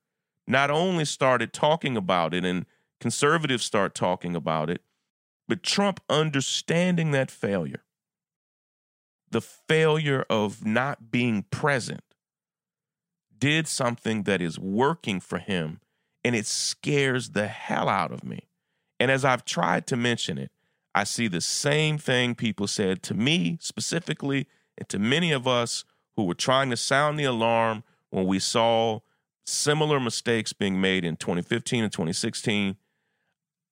not 0.48 0.72
only 0.72 1.06
started 1.06 1.54
talking 1.54 1.96
about 1.96 2.34
it 2.34 2.44
and 2.44 2.66
conservatives 3.00 3.64
start 3.64 3.94
talking 3.94 4.36
about 4.36 4.72
it, 4.72 4.82
but 5.48 5.62
Trump 5.62 6.00
understanding 6.10 7.12
that 7.12 7.30
failure 7.30 7.84
the 9.32 9.42
failure 9.42 10.26
of 10.30 10.66
not 10.66 11.10
being 11.10 11.44
present 11.50 12.04
did 13.38 13.68
something 13.68 14.24
that 14.24 14.42
is 14.42 14.60
working 14.60 15.20
for 15.20 15.40
him 15.40 15.80
and 16.24 16.36
it 16.36 16.46
scares 16.46 17.30
the 17.30 17.48
hell 17.48 17.90
out 17.90 18.12
of 18.12 18.24
me. 18.24 18.50
And 19.01 19.10
as 19.10 19.25
I've 19.25 19.43
tried 19.43 19.88
to 19.88 19.98
mention 19.98 20.38
it, 20.38 20.51
I 20.93 21.03
see 21.03 21.27
the 21.27 21.41
same 21.41 21.98
thing 21.98 22.36
people 22.36 22.67
said 22.67 23.01
to 23.03 23.13
me 23.13 23.58
specifically 23.60 24.48
and 24.77 24.88
to 24.89 25.00
many 25.00 25.31
of 25.31 25.48
us 25.48 25.84
who 26.15 26.25
were 26.25 26.36
trying 26.36 26.70
to 26.70 26.77
sound 26.77 27.17
the 27.17 27.24
alarm 27.24 27.84
when 28.12 28.25
we 28.25 28.39
saw 28.39 29.00
similar 29.46 30.00
mistakes 30.00 30.53
being 30.53 30.79
made 30.79 31.03
in 31.03 31.15
2015 31.15 31.84
and 31.84 31.91
2016. 31.91 32.77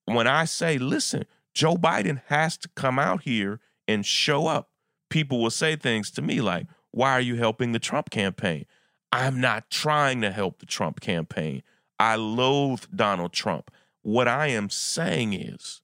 When 0.06 0.28
I 0.28 0.46
say, 0.46 0.78
listen, 0.78 1.26
Joe 1.54 1.76
Biden 1.76 2.22
has 2.26 2.58
to 2.58 2.70
come 2.70 2.98
out 2.98 3.24
here 3.24 3.60
and 3.88 4.06
show 4.06 4.48
up 4.48 4.70
people 5.10 5.42
will 5.42 5.50
say 5.50 5.76
things 5.76 6.12
to 6.12 6.22
me 6.22 6.42
like, 6.42 6.68
Why 6.92 7.12
are 7.12 7.22
you 7.22 7.36
helping 7.36 7.72
the 7.72 7.80
Trump 7.80 8.10
campaign? 8.10 8.66
I'm 9.12 9.42
not 9.42 9.70
trying 9.70 10.22
to 10.22 10.32
help 10.32 10.60
the 10.60 10.66
Trump 10.66 11.02
campaign. 11.02 11.64
I 12.00 12.16
loathe 12.16 12.84
Donald 12.96 13.34
Trump. 13.34 13.72
What 14.02 14.28
I 14.28 14.48
am 14.48 14.70
saying 14.70 15.34
is, 15.34 15.82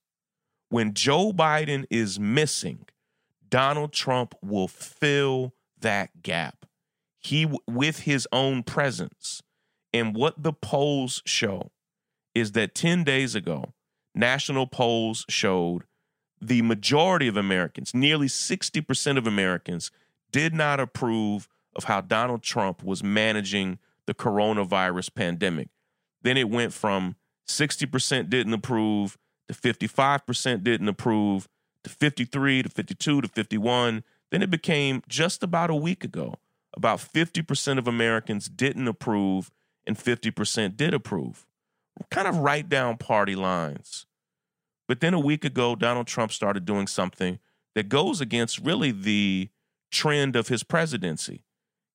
when 0.68 0.94
Joe 0.94 1.32
Biden 1.32 1.84
is 1.90 2.18
missing, 2.18 2.86
Donald 3.48 3.92
Trump 3.92 4.34
will 4.42 4.68
fill 4.68 5.54
that 5.80 6.22
gap. 6.22 6.66
He, 7.18 7.48
with 7.66 8.00
his 8.00 8.26
own 8.32 8.62
presence. 8.62 9.42
And 9.92 10.14
what 10.14 10.42
the 10.42 10.52
polls 10.52 11.22
show 11.24 11.70
is 12.34 12.52
that 12.52 12.74
10 12.74 13.04
days 13.04 13.34
ago, 13.34 13.72
national 14.14 14.66
polls 14.66 15.24
showed 15.28 15.84
the 16.40 16.62
majority 16.62 17.28
of 17.28 17.36
Americans, 17.36 17.94
nearly 17.94 18.26
60% 18.26 19.16
of 19.16 19.26
Americans, 19.26 19.90
did 20.30 20.54
not 20.54 20.80
approve 20.80 21.48
of 21.74 21.84
how 21.84 22.00
Donald 22.00 22.42
Trump 22.42 22.82
was 22.82 23.02
managing 23.02 23.78
the 24.06 24.14
coronavirus 24.14 25.14
pandemic. 25.14 25.68
Then 26.22 26.36
it 26.36 26.50
went 26.50 26.72
from 26.72 27.16
60% 27.48 28.28
didn't 28.28 28.52
approve 28.52 29.18
to 29.48 29.54
55% 29.54 30.62
didn't 30.62 30.88
approve 30.88 31.48
to 31.84 31.90
53 31.90 32.64
to 32.64 32.68
52 32.68 33.20
to 33.20 33.28
51. 33.28 34.04
Then 34.30 34.42
it 34.42 34.50
became 34.50 35.02
just 35.08 35.42
about 35.42 35.70
a 35.70 35.74
week 35.74 36.04
ago, 36.04 36.34
about 36.76 36.98
50% 36.98 37.78
of 37.78 37.86
Americans 37.86 38.48
didn't 38.48 38.88
approve 38.88 39.50
and 39.86 39.96
50% 39.96 40.76
did 40.76 40.94
approve. 40.94 41.46
Kind 42.10 42.28
of 42.28 42.38
right 42.38 42.68
down 42.68 42.98
party 42.98 43.36
lines. 43.36 44.06
But 44.88 45.00
then 45.00 45.14
a 45.14 45.20
week 45.20 45.44
ago, 45.44 45.74
Donald 45.74 46.06
Trump 46.06 46.32
started 46.32 46.64
doing 46.64 46.86
something 46.86 47.38
that 47.74 47.88
goes 47.88 48.20
against 48.20 48.58
really 48.58 48.90
the 48.90 49.48
trend 49.90 50.36
of 50.36 50.48
his 50.48 50.62
presidency. 50.62 51.44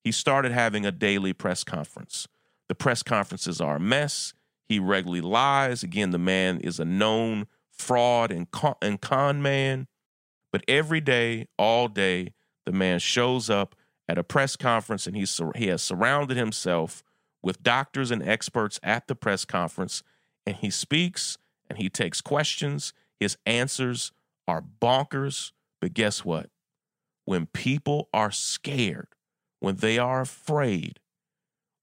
He 0.02 0.10
started 0.10 0.52
having 0.52 0.84
a 0.84 0.92
daily 0.92 1.32
press 1.32 1.64
conference. 1.64 2.26
The 2.68 2.74
press 2.74 3.02
conferences 3.02 3.60
are 3.60 3.76
a 3.76 3.80
mess. 3.80 4.34
He 4.68 4.78
regularly 4.78 5.20
lies. 5.20 5.82
Again, 5.82 6.10
the 6.10 6.18
man 6.18 6.60
is 6.60 6.80
a 6.80 6.84
known 6.84 7.46
fraud 7.70 8.30
and 8.30 8.50
con, 8.50 8.74
and 8.80 9.00
con 9.00 9.42
man. 9.42 9.86
But 10.52 10.64
every 10.68 11.00
day, 11.00 11.48
all 11.58 11.88
day, 11.88 12.34
the 12.66 12.72
man 12.72 12.98
shows 12.98 13.50
up 13.50 13.74
at 14.08 14.18
a 14.18 14.24
press 14.24 14.56
conference 14.56 15.06
and 15.06 15.16
he 15.16 15.66
has 15.66 15.82
surrounded 15.82 16.36
himself 16.36 17.02
with 17.42 17.62
doctors 17.62 18.10
and 18.10 18.22
experts 18.22 18.78
at 18.82 19.08
the 19.08 19.14
press 19.14 19.44
conference. 19.44 20.02
And 20.46 20.56
he 20.56 20.70
speaks 20.70 21.38
and 21.68 21.78
he 21.78 21.88
takes 21.88 22.20
questions. 22.20 22.92
His 23.18 23.36
answers 23.46 24.12
are 24.46 24.62
bonkers. 24.62 25.52
But 25.80 25.94
guess 25.94 26.24
what? 26.24 26.50
When 27.24 27.46
people 27.46 28.08
are 28.12 28.30
scared, 28.30 29.08
when 29.60 29.76
they 29.76 29.98
are 29.98 30.20
afraid, 30.20 31.00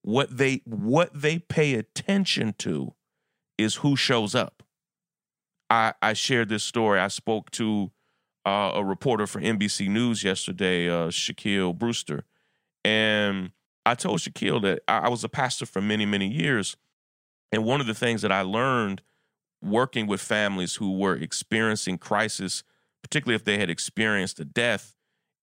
what 0.01 0.37
they 0.37 0.61
what 0.65 1.09
they 1.13 1.39
pay 1.39 1.75
attention 1.75 2.53
to 2.59 2.93
is 3.57 3.75
who 3.75 3.95
shows 3.95 4.35
up. 4.35 4.63
I, 5.69 5.93
I 6.01 6.13
shared 6.13 6.49
this 6.49 6.63
story. 6.63 6.99
I 6.99 7.09
spoke 7.09 7.51
to 7.51 7.91
uh, 8.45 8.71
a 8.75 8.83
reporter 8.83 9.27
for 9.27 9.39
NBC 9.39 9.89
News 9.89 10.23
yesterday, 10.23 10.89
uh, 10.89 11.09
Shaquille 11.09 11.77
Brewster, 11.77 12.25
and 12.83 13.51
I 13.85 13.95
told 13.95 14.19
Shaquille 14.19 14.61
that 14.63 14.81
I, 14.87 14.99
I 14.99 15.09
was 15.09 15.23
a 15.23 15.29
pastor 15.29 15.65
for 15.65 15.81
many 15.81 16.05
many 16.05 16.27
years, 16.27 16.77
and 17.51 17.65
one 17.65 17.81
of 17.81 17.87
the 17.87 17.93
things 17.93 18.21
that 18.21 18.31
I 18.31 18.41
learned 18.41 19.01
working 19.61 20.07
with 20.07 20.21
families 20.21 20.75
who 20.75 20.97
were 20.97 21.15
experiencing 21.15 21.97
crisis, 21.97 22.63
particularly 23.03 23.35
if 23.35 23.43
they 23.43 23.57
had 23.57 23.69
experienced 23.69 24.39
a 24.39 24.45
death, 24.45 24.95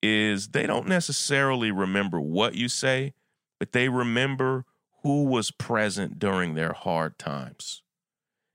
is 0.02 0.48
they 0.48 0.66
don't 0.66 0.88
necessarily 0.88 1.70
remember 1.70 2.20
what 2.20 2.54
you 2.54 2.68
say, 2.68 3.12
but 3.58 3.72
they 3.72 3.88
remember 3.88 4.64
who 5.02 5.24
was 5.24 5.50
present 5.50 6.18
during 6.18 6.54
their 6.54 6.72
hard 6.72 7.18
times. 7.18 7.82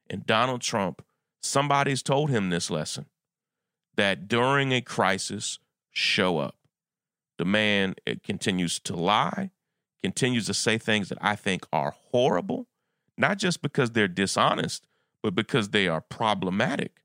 And 0.10 0.26
Donald 0.26 0.62
Trump, 0.62 1.02
somebody's 1.42 2.04
told 2.04 2.30
him 2.30 2.50
this 2.50 2.70
lesson 2.70 3.06
that 3.96 4.28
during 4.28 4.72
a 4.72 4.82
crisis, 4.82 5.60
show 5.92 6.38
up. 6.38 6.56
The 7.38 7.46
man 7.46 7.96
continues 8.24 8.80
to 8.82 8.96
lie, 8.96 9.52
continues 10.04 10.46
to 10.48 10.54
say 10.54 10.78
things 10.78 11.10
that 11.10 11.18
I 11.22 11.36
think 11.36 11.66
are 11.74 11.96
horrible, 12.12 12.68
not 13.18 13.38
just 13.38 13.62
because 13.62 13.92
they're 13.92 14.08
dishonest, 14.08 14.88
but 15.24 15.36
because 15.36 15.70
they 15.70 15.88
are 15.88 16.02
problematic. 16.02 17.02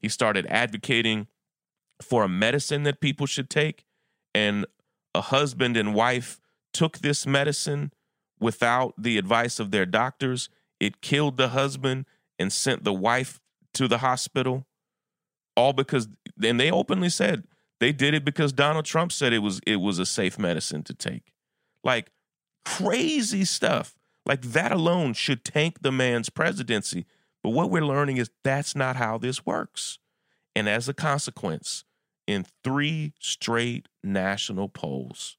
He 0.00 0.08
started 0.08 0.46
advocating 0.46 1.26
for 2.00 2.24
a 2.24 2.28
medicine 2.28 2.84
that 2.84 3.00
people 3.00 3.26
should 3.26 3.50
take, 3.50 3.84
and 4.34 4.66
a 5.14 5.20
husband 5.20 5.76
and 5.76 5.94
wife 5.94 6.40
took 6.78 6.98
this 6.98 7.26
medicine 7.26 7.92
without 8.38 8.94
the 8.96 9.18
advice 9.18 9.58
of 9.58 9.72
their 9.72 9.84
doctors. 9.84 10.48
It 10.78 11.00
killed 11.00 11.36
the 11.36 11.48
husband 11.48 12.06
and 12.38 12.52
sent 12.52 12.84
the 12.84 12.94
wife 12.94 13.40
to 13.74 13.88
the 13.88 13.98
hospital, 13.98 14.64
all 15.56 15.72
because, 15.72 16.06
and 16.40 16.60
they 16.60 16.70
openly 16.70 17.08
said 17.08 17.42
they 17.80 17.90
did 17.90 18.14
it 18.14 18.24
because 18.24 18.52
Donald 18.52 18.84
Trump 18.84 19.10
said 19.10 19.32
it 19.32 19.40
was 19.40 19.60
it 19.66 19.76
was 19.76 19.98
a 19.98 20.06
safe 20.06 20.38
medicine 20.38 20.84
to 20.84 20.94
take. 20.94 21.32
Like 21.82 22.12
crazy 22.64 23.44
stuff. 23.44 23.96
Like 24.24 24.42
that 24.42 24.70
alone 24.70 25.14
should 25.14 25.44
tank 25.44 25.78
the 25.80 25.90
man's 25.90 26.30
presidency. 26.30 27.06
But 27.42 27.50
what 27.50 27.72
we're 27.72 27.84
learning 27.84 28.18
is 28.18 28.30
that's 28.44 28.76
not 28.76 28.94
how 28.94 29.18
this 29.18 29.44
works. 29.44 29.98
And 30.54 30.68
as 30.68 30.88
a 30.88 30.94
consequence, 30.94 31.84
in 32.28 32.46
three 32.62 33.14
straight 33.18 33.88
national 34.04 34.68
polls, 34.68 35.38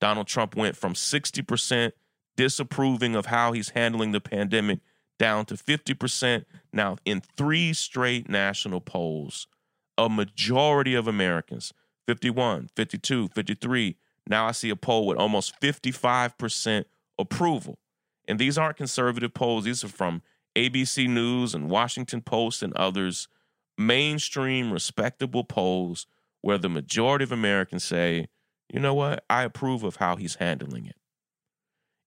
Donald 0.00 0.26
Trump 0.26 0.56
went 0.56 0.76
from 0.76 0.94
60% 0.94 1.92
disapproving 2.36 3.14
of 3.14 3.26
how 3.26 3.52
he's 3.52 3.70
handling 3.70 4.12
the 4.12 4.20
pandemic 4.20 4.80
down 5.18 5.44
to 5.44 5.54
50%. 5.54 6.46
Now, 6.72 6.96
in 7.04 7.22
three 7.36 7.72
straight 7.74 8.28
national 8.28 8.80
polls, 8.80 9.46
a 9.98 10.08
majority 10.08 10.94
of 10.94 11.06
Americans, 11.06 11.74
51, 12.08 12.70
52, 12.74 13.28
53, 13.28 13.96
now 14.26 14.46
I 14.46 14.52
see 14.52 14.70
a 14.70 14.76
poll 14.76 15.06
with 15.06 15.18
almost 15.18 15.60
55% 15.60 16.84
approval. 17.18 17.78
And 18.26 18.38
these 18.38 18.56
aren't 18.56 18.78
conservative 18.78 19.34
polls, 19.34 19.64
these 19.64 19.84
are 19.84 19.88
from 19.88 20.22
ABC 20.56 21.08
News 21.08 21.54
and 21.54 21.68
Washington 21.68 22.22
Post 22.22 22.62
and 22.62 22.72
others, 22.74 23.28
mainstream, 23.76 24.72
respectable 24.72 25.44
polls 25.44 26.06
where 26.40 26.58
the 26.58 26.68
majority 26.68 27.24
of 27.24 27.32
Americans 27.32 27.84
say, 27.84 28.28
you 28.72 28.80
know 28.80 28.94
what, 28.94 29.24
I 29.28 29.42
approve 29.42 29.82
of 29.82 29.96
how 29.96 30.16
he's 30.16 30.36
handling 30.36 30.86
it. 30.86 30.96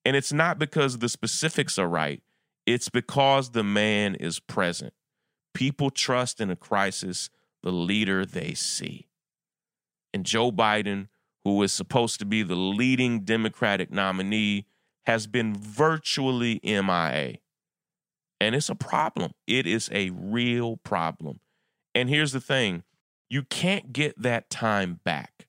And 0.06 0.16
it's 0.16 0.34
not 0.34 0.60
because 0.60 0.98
the 0.98 1.10
specifics 1.10 1.78
are 1.78 1.88
right, 1.88 2.22
it's 2.66 2.90
because 2.90 3.52
the 3.52 3.64
man 3.64 4.16
is 4.16 4.40
present. 4.40 4.94
People 5.54 5.90
trust 5.90 6.42
in 6.42 6.50
a 6.50 6.56
crisis 6.56 7.30
the 7.62 7.72
leader 7.72 8.26
they 8.26 8.54
see. 8.54 9.08
And 10.14 10.26
Joe 10.26 10.52
Biden, 10.52 11.08
who 11.44 11.62
is 11.64 11.74
supposed 11.74 12.20
to 12.20 12.26
be 12.26 12.44
the 12.44 12.56
leading 12.56 13.22
Democratic 13.22 13.92
nominee, 13.92 14.66
has 15.06 15.28
been 15.28 15.56
virtually 15.56 16.60
MIA. 16.64 17.38
And 18.40 18.56
it's 18.56 18.70
a 18.70 18.76
problem. 18.76 19.32
It 19.48 19.66
is 19.66 19.90
a 19.92 20.10
real 20.12 20.78
problem. 20.78 21.40
And 21.96 22.10
here's 22.10 22.32
the 22.32 22.42
thing 22.42 22.84
you 23.30 23.44
can't 23.44 23.94
get 23.94 24.22
that 24.22 24.50
time 24.50 25.00
back. 25.04 25.48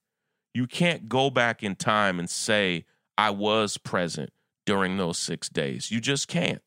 You 0.55 0.67
can't 0.67 1.09
go 1.09 1.29
back 1.29 1.63
in 1.63 1.75
time 1.75 2.17
and 2.17 2.29
say, 2.29 2.85
I 3.17 3.29
was 3.29 3.77
present 3.77 4.29
during 4.65 4.95
those 4.95 5.17
six 5.17 5.49
days. 5.49 5.91
You 5.91 5.99
just 5.99 6.29
can't. 6.29 6.61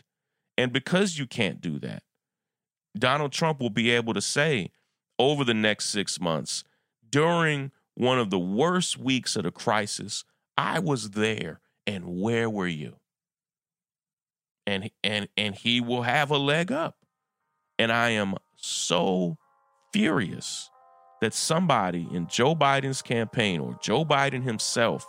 And 0.59 0.75
because 0.75 1.17
you 1.17 1.27
can't 1.27 1.63
do 1.63 1.79
that, 1.79 2.03
Donald 2.95 3.33
Trump 3.33 3.61
will 3.61 3.71
be 3.71 3.89
able 3.89 4.13
to 4.13 4.21
say 4.21 4.73
over 5.19 5.43
the 5.43 5.55
next 5.55 5.87
six 5.87 6.21
months, 6.21 6.65
during 7.09 7.71
one 7.95 8.19
of 8.19 8.29
the 8.29 8.39
worst 8.39 8.99
weeks 8.99 9.37
of 9.37 9.45
the 9.45 9.51
crisis, 9.51 10.23
I 10.59 10.81
was 10.81 11.13
there. 11.13 11.61
And 11.87 12.21
where 12.21 12.51
were 12.51 12.69
you? 12.69 12.97
And 14.67 14.91
and 15.03 15.29
and 15.35 15.55
he 15.55 15.81
will 15.81 16.03
have 16.03 16.31
a 16.31 16.37
leg 16.37 16.71
up. 16.71 16.99
And 17.79 17.91
I 17.91 18.11
am 18.11 18.35
so 18.55 19.39
furious 19.95 20.69
that 21.21 21.35
somebody 21.35 22.09
in 22.13 22.27
Joe 22.29 22.55
Biden's 22.55 23.03
campaign 23.03 23.61
or 23.61 23.79
Joe 23.83 24.05
Biden 24.05 24.43
himself 24.43 25.07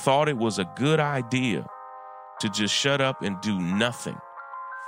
thought 0.00 0.28
it 0.28 0.36
was 0.36 0.58
a 0.58 0.70
good 0.76 1.00
idea 1.00 1.66
to 2.40 2.48
just 2.50 2.74
shut 2.74 3.00
up 3.00 3.22
and 3.22 3.40
do 3.40 3.58
nothing 3.58 4.16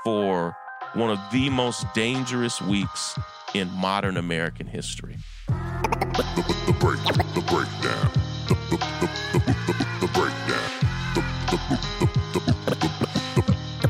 for 0.04 0.56
one 0.94 1.10
of 1.10 1.18
the 1.32 1.50
most 1.50 1.86
dangerous 1.94 2.60
weeks 2.62 3.18
in 3.54 3.70
modern 3.72 4.16
American 4.16 4.66
history. 4.66 5.16
The, 5.48 6.24
the, 6.36 6.42
the 6.66 6.72
break, 6.78 7.02
the 7.34 7.44
breakdown. 7.48 8.10
The, 8.48 8.54
the, 8.70 8.76
the, 9.00 9.08
the, 9.32 9.54
the, 9.66 9.84
the 10.00 10.06
breakdown. 10.12 10.70
The, 11.14 11.22
the, 11.50 11.56
the, 12.00 12.10
the, 12.10 12.50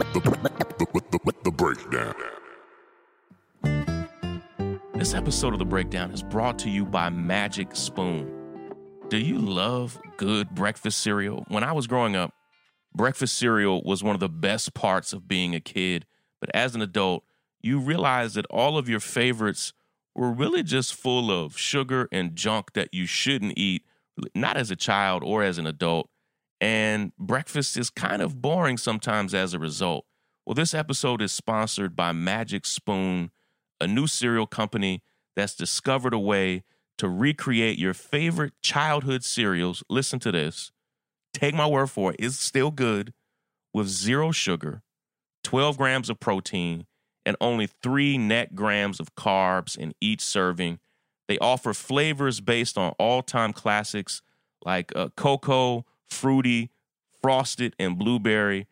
the, 0.09 0.87
the, 0.88 1.20
the, 1.24 1.35
the 1.44 1.50
breakdown. 1.50 2.39
This 5.10 5.18
episode 5.18 5.52
of 5.54 5.58
The 5.58 5.64
Breakdown 5.64 6.12
is 6.12 6.22
brought 6.22 6.56
to 6.60 6.70
you 6.70 6.84
by 6.84 7.10
Magic 7.10 7.74
Spoon. 7.74 8.30
Do 9.08 9.18
you 9.18 9.38
love 9.38 10.00
good 10.16 10.50
breakfast 10.50 11.00
cereal? 11.00 11.44
When 11.48 11.64
I 11.64 11.72
was 11.72 11.88
growing 11.88 12.14
up, 12.14 12.32
breakfast 12.94 13.36
cereal 13.36 13.82
was 13.82 14.04
one 14.04 14.14
of 14.14 14.20
the 14.20 14.28
best 14.28 14.72
parts 14.72 15.12
of 15.12 15.26
being 15.26 15.52
a 15.52 15.58
kid. 15.58 16.06
But 16.38 16.54
as 16.54 16.76
an 16.76 16.80
adult, 16.80 17.24
you 17.60 17.80
realize 17.80 18.34
that 18.34 18.46
all 18.50 18.78
of 18.78 18.88
your 18.88 19.00
favorites 19.00 19.72
were 20.14 20.30
really 20.30 20.62
just 20.62 20.94
full 20.94 21.32
of 21.32 21.58
sugar 21.58 22.08
and 22.12 22.36
junk 22.36 22.74
that 22.74 22.94
you 22.94 23.06
shouldn't 23.06 23.54
eat, 23.58 23.82
not 24.32 24.56
as 24.56 24.70
a 24.70 24.76
child 24.76 25.24
or 25.24 25.42
as 25.42 25.58
an 25.58 25.66
adult. 25.66 26.08
And 26.60 27.10
breakfast 27.18 27.76
is 27.76 27.90
kind 27.90 28.22
of 28.22 28.40
boring 28.40 28.78
sometimes 28.78 29.34
as 29.34 29.54
a 29.54 29.58
result. 29.58 30.06
Well, 30.46 30.54
this 30.54 30.72
episode 30.72 31.20
is 31.20 31.32
sponsored 31.32 31.96
by 31.96 32.12
Magic 32.12 32.64
Spoon, 32.64 33.32
a 33.80 33.86
new 33.86 34.06
cereal 34.06 34.46
company 34.46 35.02
that's 35.36 35.54
discovered 35.54 36.14
a 36.14 36.18
way 36.18 36.64
to 36.98 37.08
recreate 37.08 37.78
your 37.78 37.94
favorite 37.94 38.52
childhood 38.60 39.24
cereals. 39.24 39.82
Listen 39.88 40.18
to 40.20 40.32
this. 40.32 40.70
Take 41.32 41.54
my 41.54 41.66
word 41.66 41.88
for 41.88 42.12
it, 42.12 42.16
it's 42.18 42.38
still 42.38 42.70
good 42.70 43.12
with 43.72 43.86
zero 43.86 44.32
sugar, 44.32 44.82
12 45.44 45.78
grams 45.78 46.10
of 46.10 46.18
protein, 46.18 46.86
and 47.24 47.36
only 47.40 47.66
three 47.66 48.18
net 48.18 48.54
grams 48.54 49.00
of 49.00 49.14
carbs 49.14 49.76
in 49.76 49.94
each 50.00 50.20
serving. 50.20 50.78
They 51.28 51.38
offer 51.38 51.72
flavors 51.72 52.40
based 52.40 52.76
on 52.76 52.92
all 52.98 53.22
time 53.22 53.52
classics 53.52 54.22
like 54.64 54.92
uh, 54.96 55.10
cocoa, 55.16 55.86
fruity, 56.04 56.70
frosted, 57.22 57.74
and 57.78 57.98
blueberry, 57.98 58.66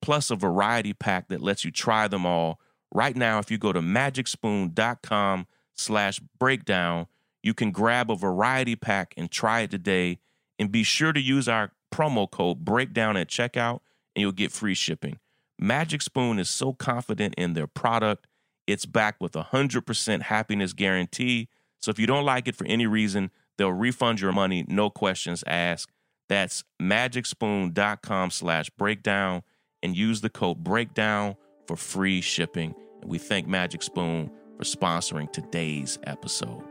plus 0.00 0.30
a 0.30 0.36
variety 0.36 0.92
pack 0.92 1.28
that 1.28 1.42
lets 1.42 1.64
you 1.64 1.70
try 1.70 2.08
them 2.08 2.24
all. 2.24 2.60
Right 2.96 3.14
now, 3.14 3.38
if 3.38 3.50
you 3.50 3.58
go 3.58 3.74
to 3.74 3.80
magicspoon.com 3.80 5.46
slash 5.74 6.18
breakdown, 6.38 7.08
you 7.42 7.52
can 7.52 7.70
grab 7.70 8.10
a 8.10 8.16
variety 8.16 8.74
pack 8.74 9.12
and 9.18 9.30
try 9.30 9.60
it 9.60 9.70
today. 9.70 10.18
And 10.58 10.72
be 10.72 10.82
sure 10.82 11.12
to 11.12 11.20
use 11.20 11.46
our 11.46 11.72
promo 11.92 12.30
code 12.30 12.64
breakdown 12.64 13.18
at 13.18 13.28
checkout 13.28 13.80
and 14.14 14.22
you'll 14.22 14.32
get 14.32 14.50
free 14.50 14.72
shipping. 14.72 15.18
Magic 15.58 16.00
Spoon 16.00 16.38
is 16.38 16.48
so 16.48 16.72
confident 16.72 17.34
in 17.36 17.52
their 17.52 17.66
product, 17.66 18.28
it's 18.66 18.86
backed 18.86 19.20
with 19.20 19.36
a 19.36 19.48
100% 19.52 20.22
happiness 20.22 20.72
guarantee. 20.72 21.50
So 21.82 21.90
if 21.90 21.98
you 21.98 22.06
don't 22.06 22.24
like 22.24 22.48
it 22.48 22.56
for 22.56 22.66
any 22.66 22.86
reason, 22.86 23.30
they'll 23.58 23.74
refund 23.74 24.22
your 24.22 24.32
money, 24.32 24.64
no 24.68 24.88
questions 24.88 25.44
asked. 25.46 25.92
That's 26.30 26.64
magicspoon.com 26.80 28.30
slash 28.30 28.70
breakdown 28.70 29.42
and 29.82 29.94
use 29.94 30.22
the 30.22 30.30
code 30.30 30.64
breakdown 30.64 31.36
for 31.66 31.76
free 31.76 32.22
shipping. 32.22 32.74
We 33.06 33.18
thank 33.18 33.46
Magic 33.46 33.84
Spoon 33.84 34.32
for 34.56 34.64
sponsoring 34.64 35.30
today's 35.30 35.96
episode. 36.04 36.64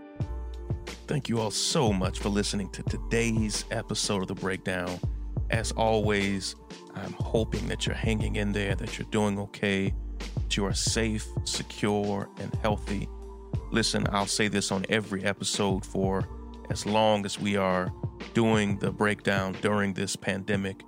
Thank 1.08 1.30
you 1.30 1.40
all 1.40 1.50
so 1.50 1.94
much 1.94 2.20
for 2.20 2.28
listening 2.28 2.70
to 2.72 2.84
today's 2.84 3.64
episode 3.72 4.22
of 4.22 4.28
The 4.28 4.36
Breakdown. 4.36 5.00
As 5.50 5.72
always, 5.72 6.58
I'm 6.94 7.14
hoping 7.14 7.70
that 7.70 7.86
you're 7.86 7.96
hanging 7.96 8.36
in 8.36 8.52
there, 8.52 8.76
that 8.76 8.98
you're 8.98 9.08
doing 9.12 9.40
okay, 9.40 9.94
that 10.36 10.58
you 10.58 10.66
are 10.66 10.74
safe, 10.74 11.26
secure, 11.46 12.30
and 12.40 12.54
healthy. 12.56 13.08
Listen, 13.72 14.06
I'll 14.12 14.26
say 14.26 14.50
this 14.50 14.74
on 14.74 14.86
every 14.90 15.24
episode 15.24 15.86
for 15.86 16.28
as 16.70 16.86
long 16.86 17.26
as 17.26 17.40
we 17.40 17.56
are 17.56 17.94
doing 18.34 18.78
the 18.80 18.92
breakdown 18.92 19.56
during 19.62 19.94
this 19.94 20.18
pandemic. 20.18 20.84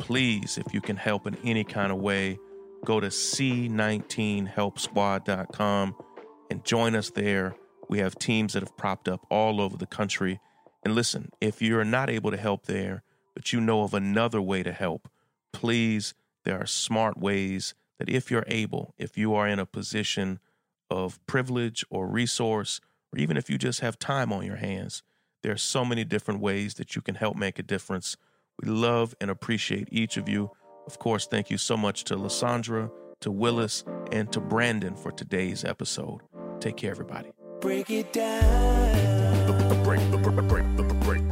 Please, 0.00 0.58
if 0.58 0.74
you 0.74 0.80
can 0.80 0.96
help 0.96 1.28
in 1.28 1.36
any 1.44 1.62
kind 1.62 1.92
of 1.92 1.98
way, 1.98 2.36
go 2.84 3.00
to 3.00 3.08
C19helpsquad.com 3.08 5.96
and 6.50 6.64
join 6.64 6.94
us 6.94 7.10
there. 7.10 7.56
We 7.88 7.98
have 7.98 8.18
teams 8.18 8.52
that 8.52 8.62
have 8.62 8.76
propped 8.76 9.08
up 9.08 9.26
all 9.30 9.60
over 9.60 9.76
the 9.76 9.86
country. 9.86 10.38
And 10.84 10.94
listen, 10.94 11.30
if 11.40 11.60
you're 11.62 11.84
not 11.84 12.10
able 12.10 12.30
to 12.30 12.36
help 12.36 12.66
there, 12.66 13.02
but 13.34 13.52
you 13.52 13.60
know 13.60 13.82
of 13.82 13.94
another 13.94 14.40
way 14.40 14.62
to 14.62 14.70
help, 14.72 15.10
please, 15.52 16.14
there 16.44 16.60
are 16.60 16.66
smart 16.66 17.18
ways 17.18 17.74
that 17.98 18.08
if 18.08 18.30
you're 18.30 18.44
able, 18.46 18.94
if 18.96 19.18
you 19.18 19.34
are 19.34 19.48
in 19.48 19.58
a 19.58 19.66
position 19.66 20.38
of 20.90 21.18
privilege 21.26 21.84
or 21.90 22.06
resource, 22.06 22.80
or 23.12 23.18
even 23.18 23.36
if 23.36 23.50
you 23.50 23.58
just 23.58 23.80
have 23.80 23.98
time 23.98 24.32
on 24.32 24.44
your 24.44 24.56
hands, 24.56 25.02
there 25.42 25.52
are 25.52 25.58
so 25.58 25.84
many 25.84 26.04
different 26.04 26.40
ways 26.40 26.74
that 26.74 26.96
you 26.96 27.02
can 27.02 27.16
help 27.16 27.36
make 27.36 27.58
a 27.58 27.62
difference. 27.62 28.16
We 28.62 28.68
love 28.68 29.14
and 29.20 29.30
appreciate 29.30 29.88
each 29.90 30.16
of 30.16 30.28
you. 30.28 30.52
Of 30.88 30.98
course, 30.98 31.26
thank 31.26 31.50
you 31.50 31.58
so 31.58 31.76
much 31.76 32.04
to 32.04 32.16
Lysandra, 32.16 32.90
to 33.20 33.30
Willis, 33.30 33.84
and 34.10 34.32
to 34.32 34.40
Brandon 34.40 34.96
for 34.96 35.12
today's 35.12 35.62
episode. 35.62 36.22
Take 36.60 36.78
care, 36.78 36.90
everybody. 36.90 37.28
Break 37.60 37.90
it 37.90 38.10
down. 38.14 39.46
The 39.46 39.74
break, 39.84 40.00
break, 40.22 40.48
break, 40.48 41.00
break. 41.00 41.27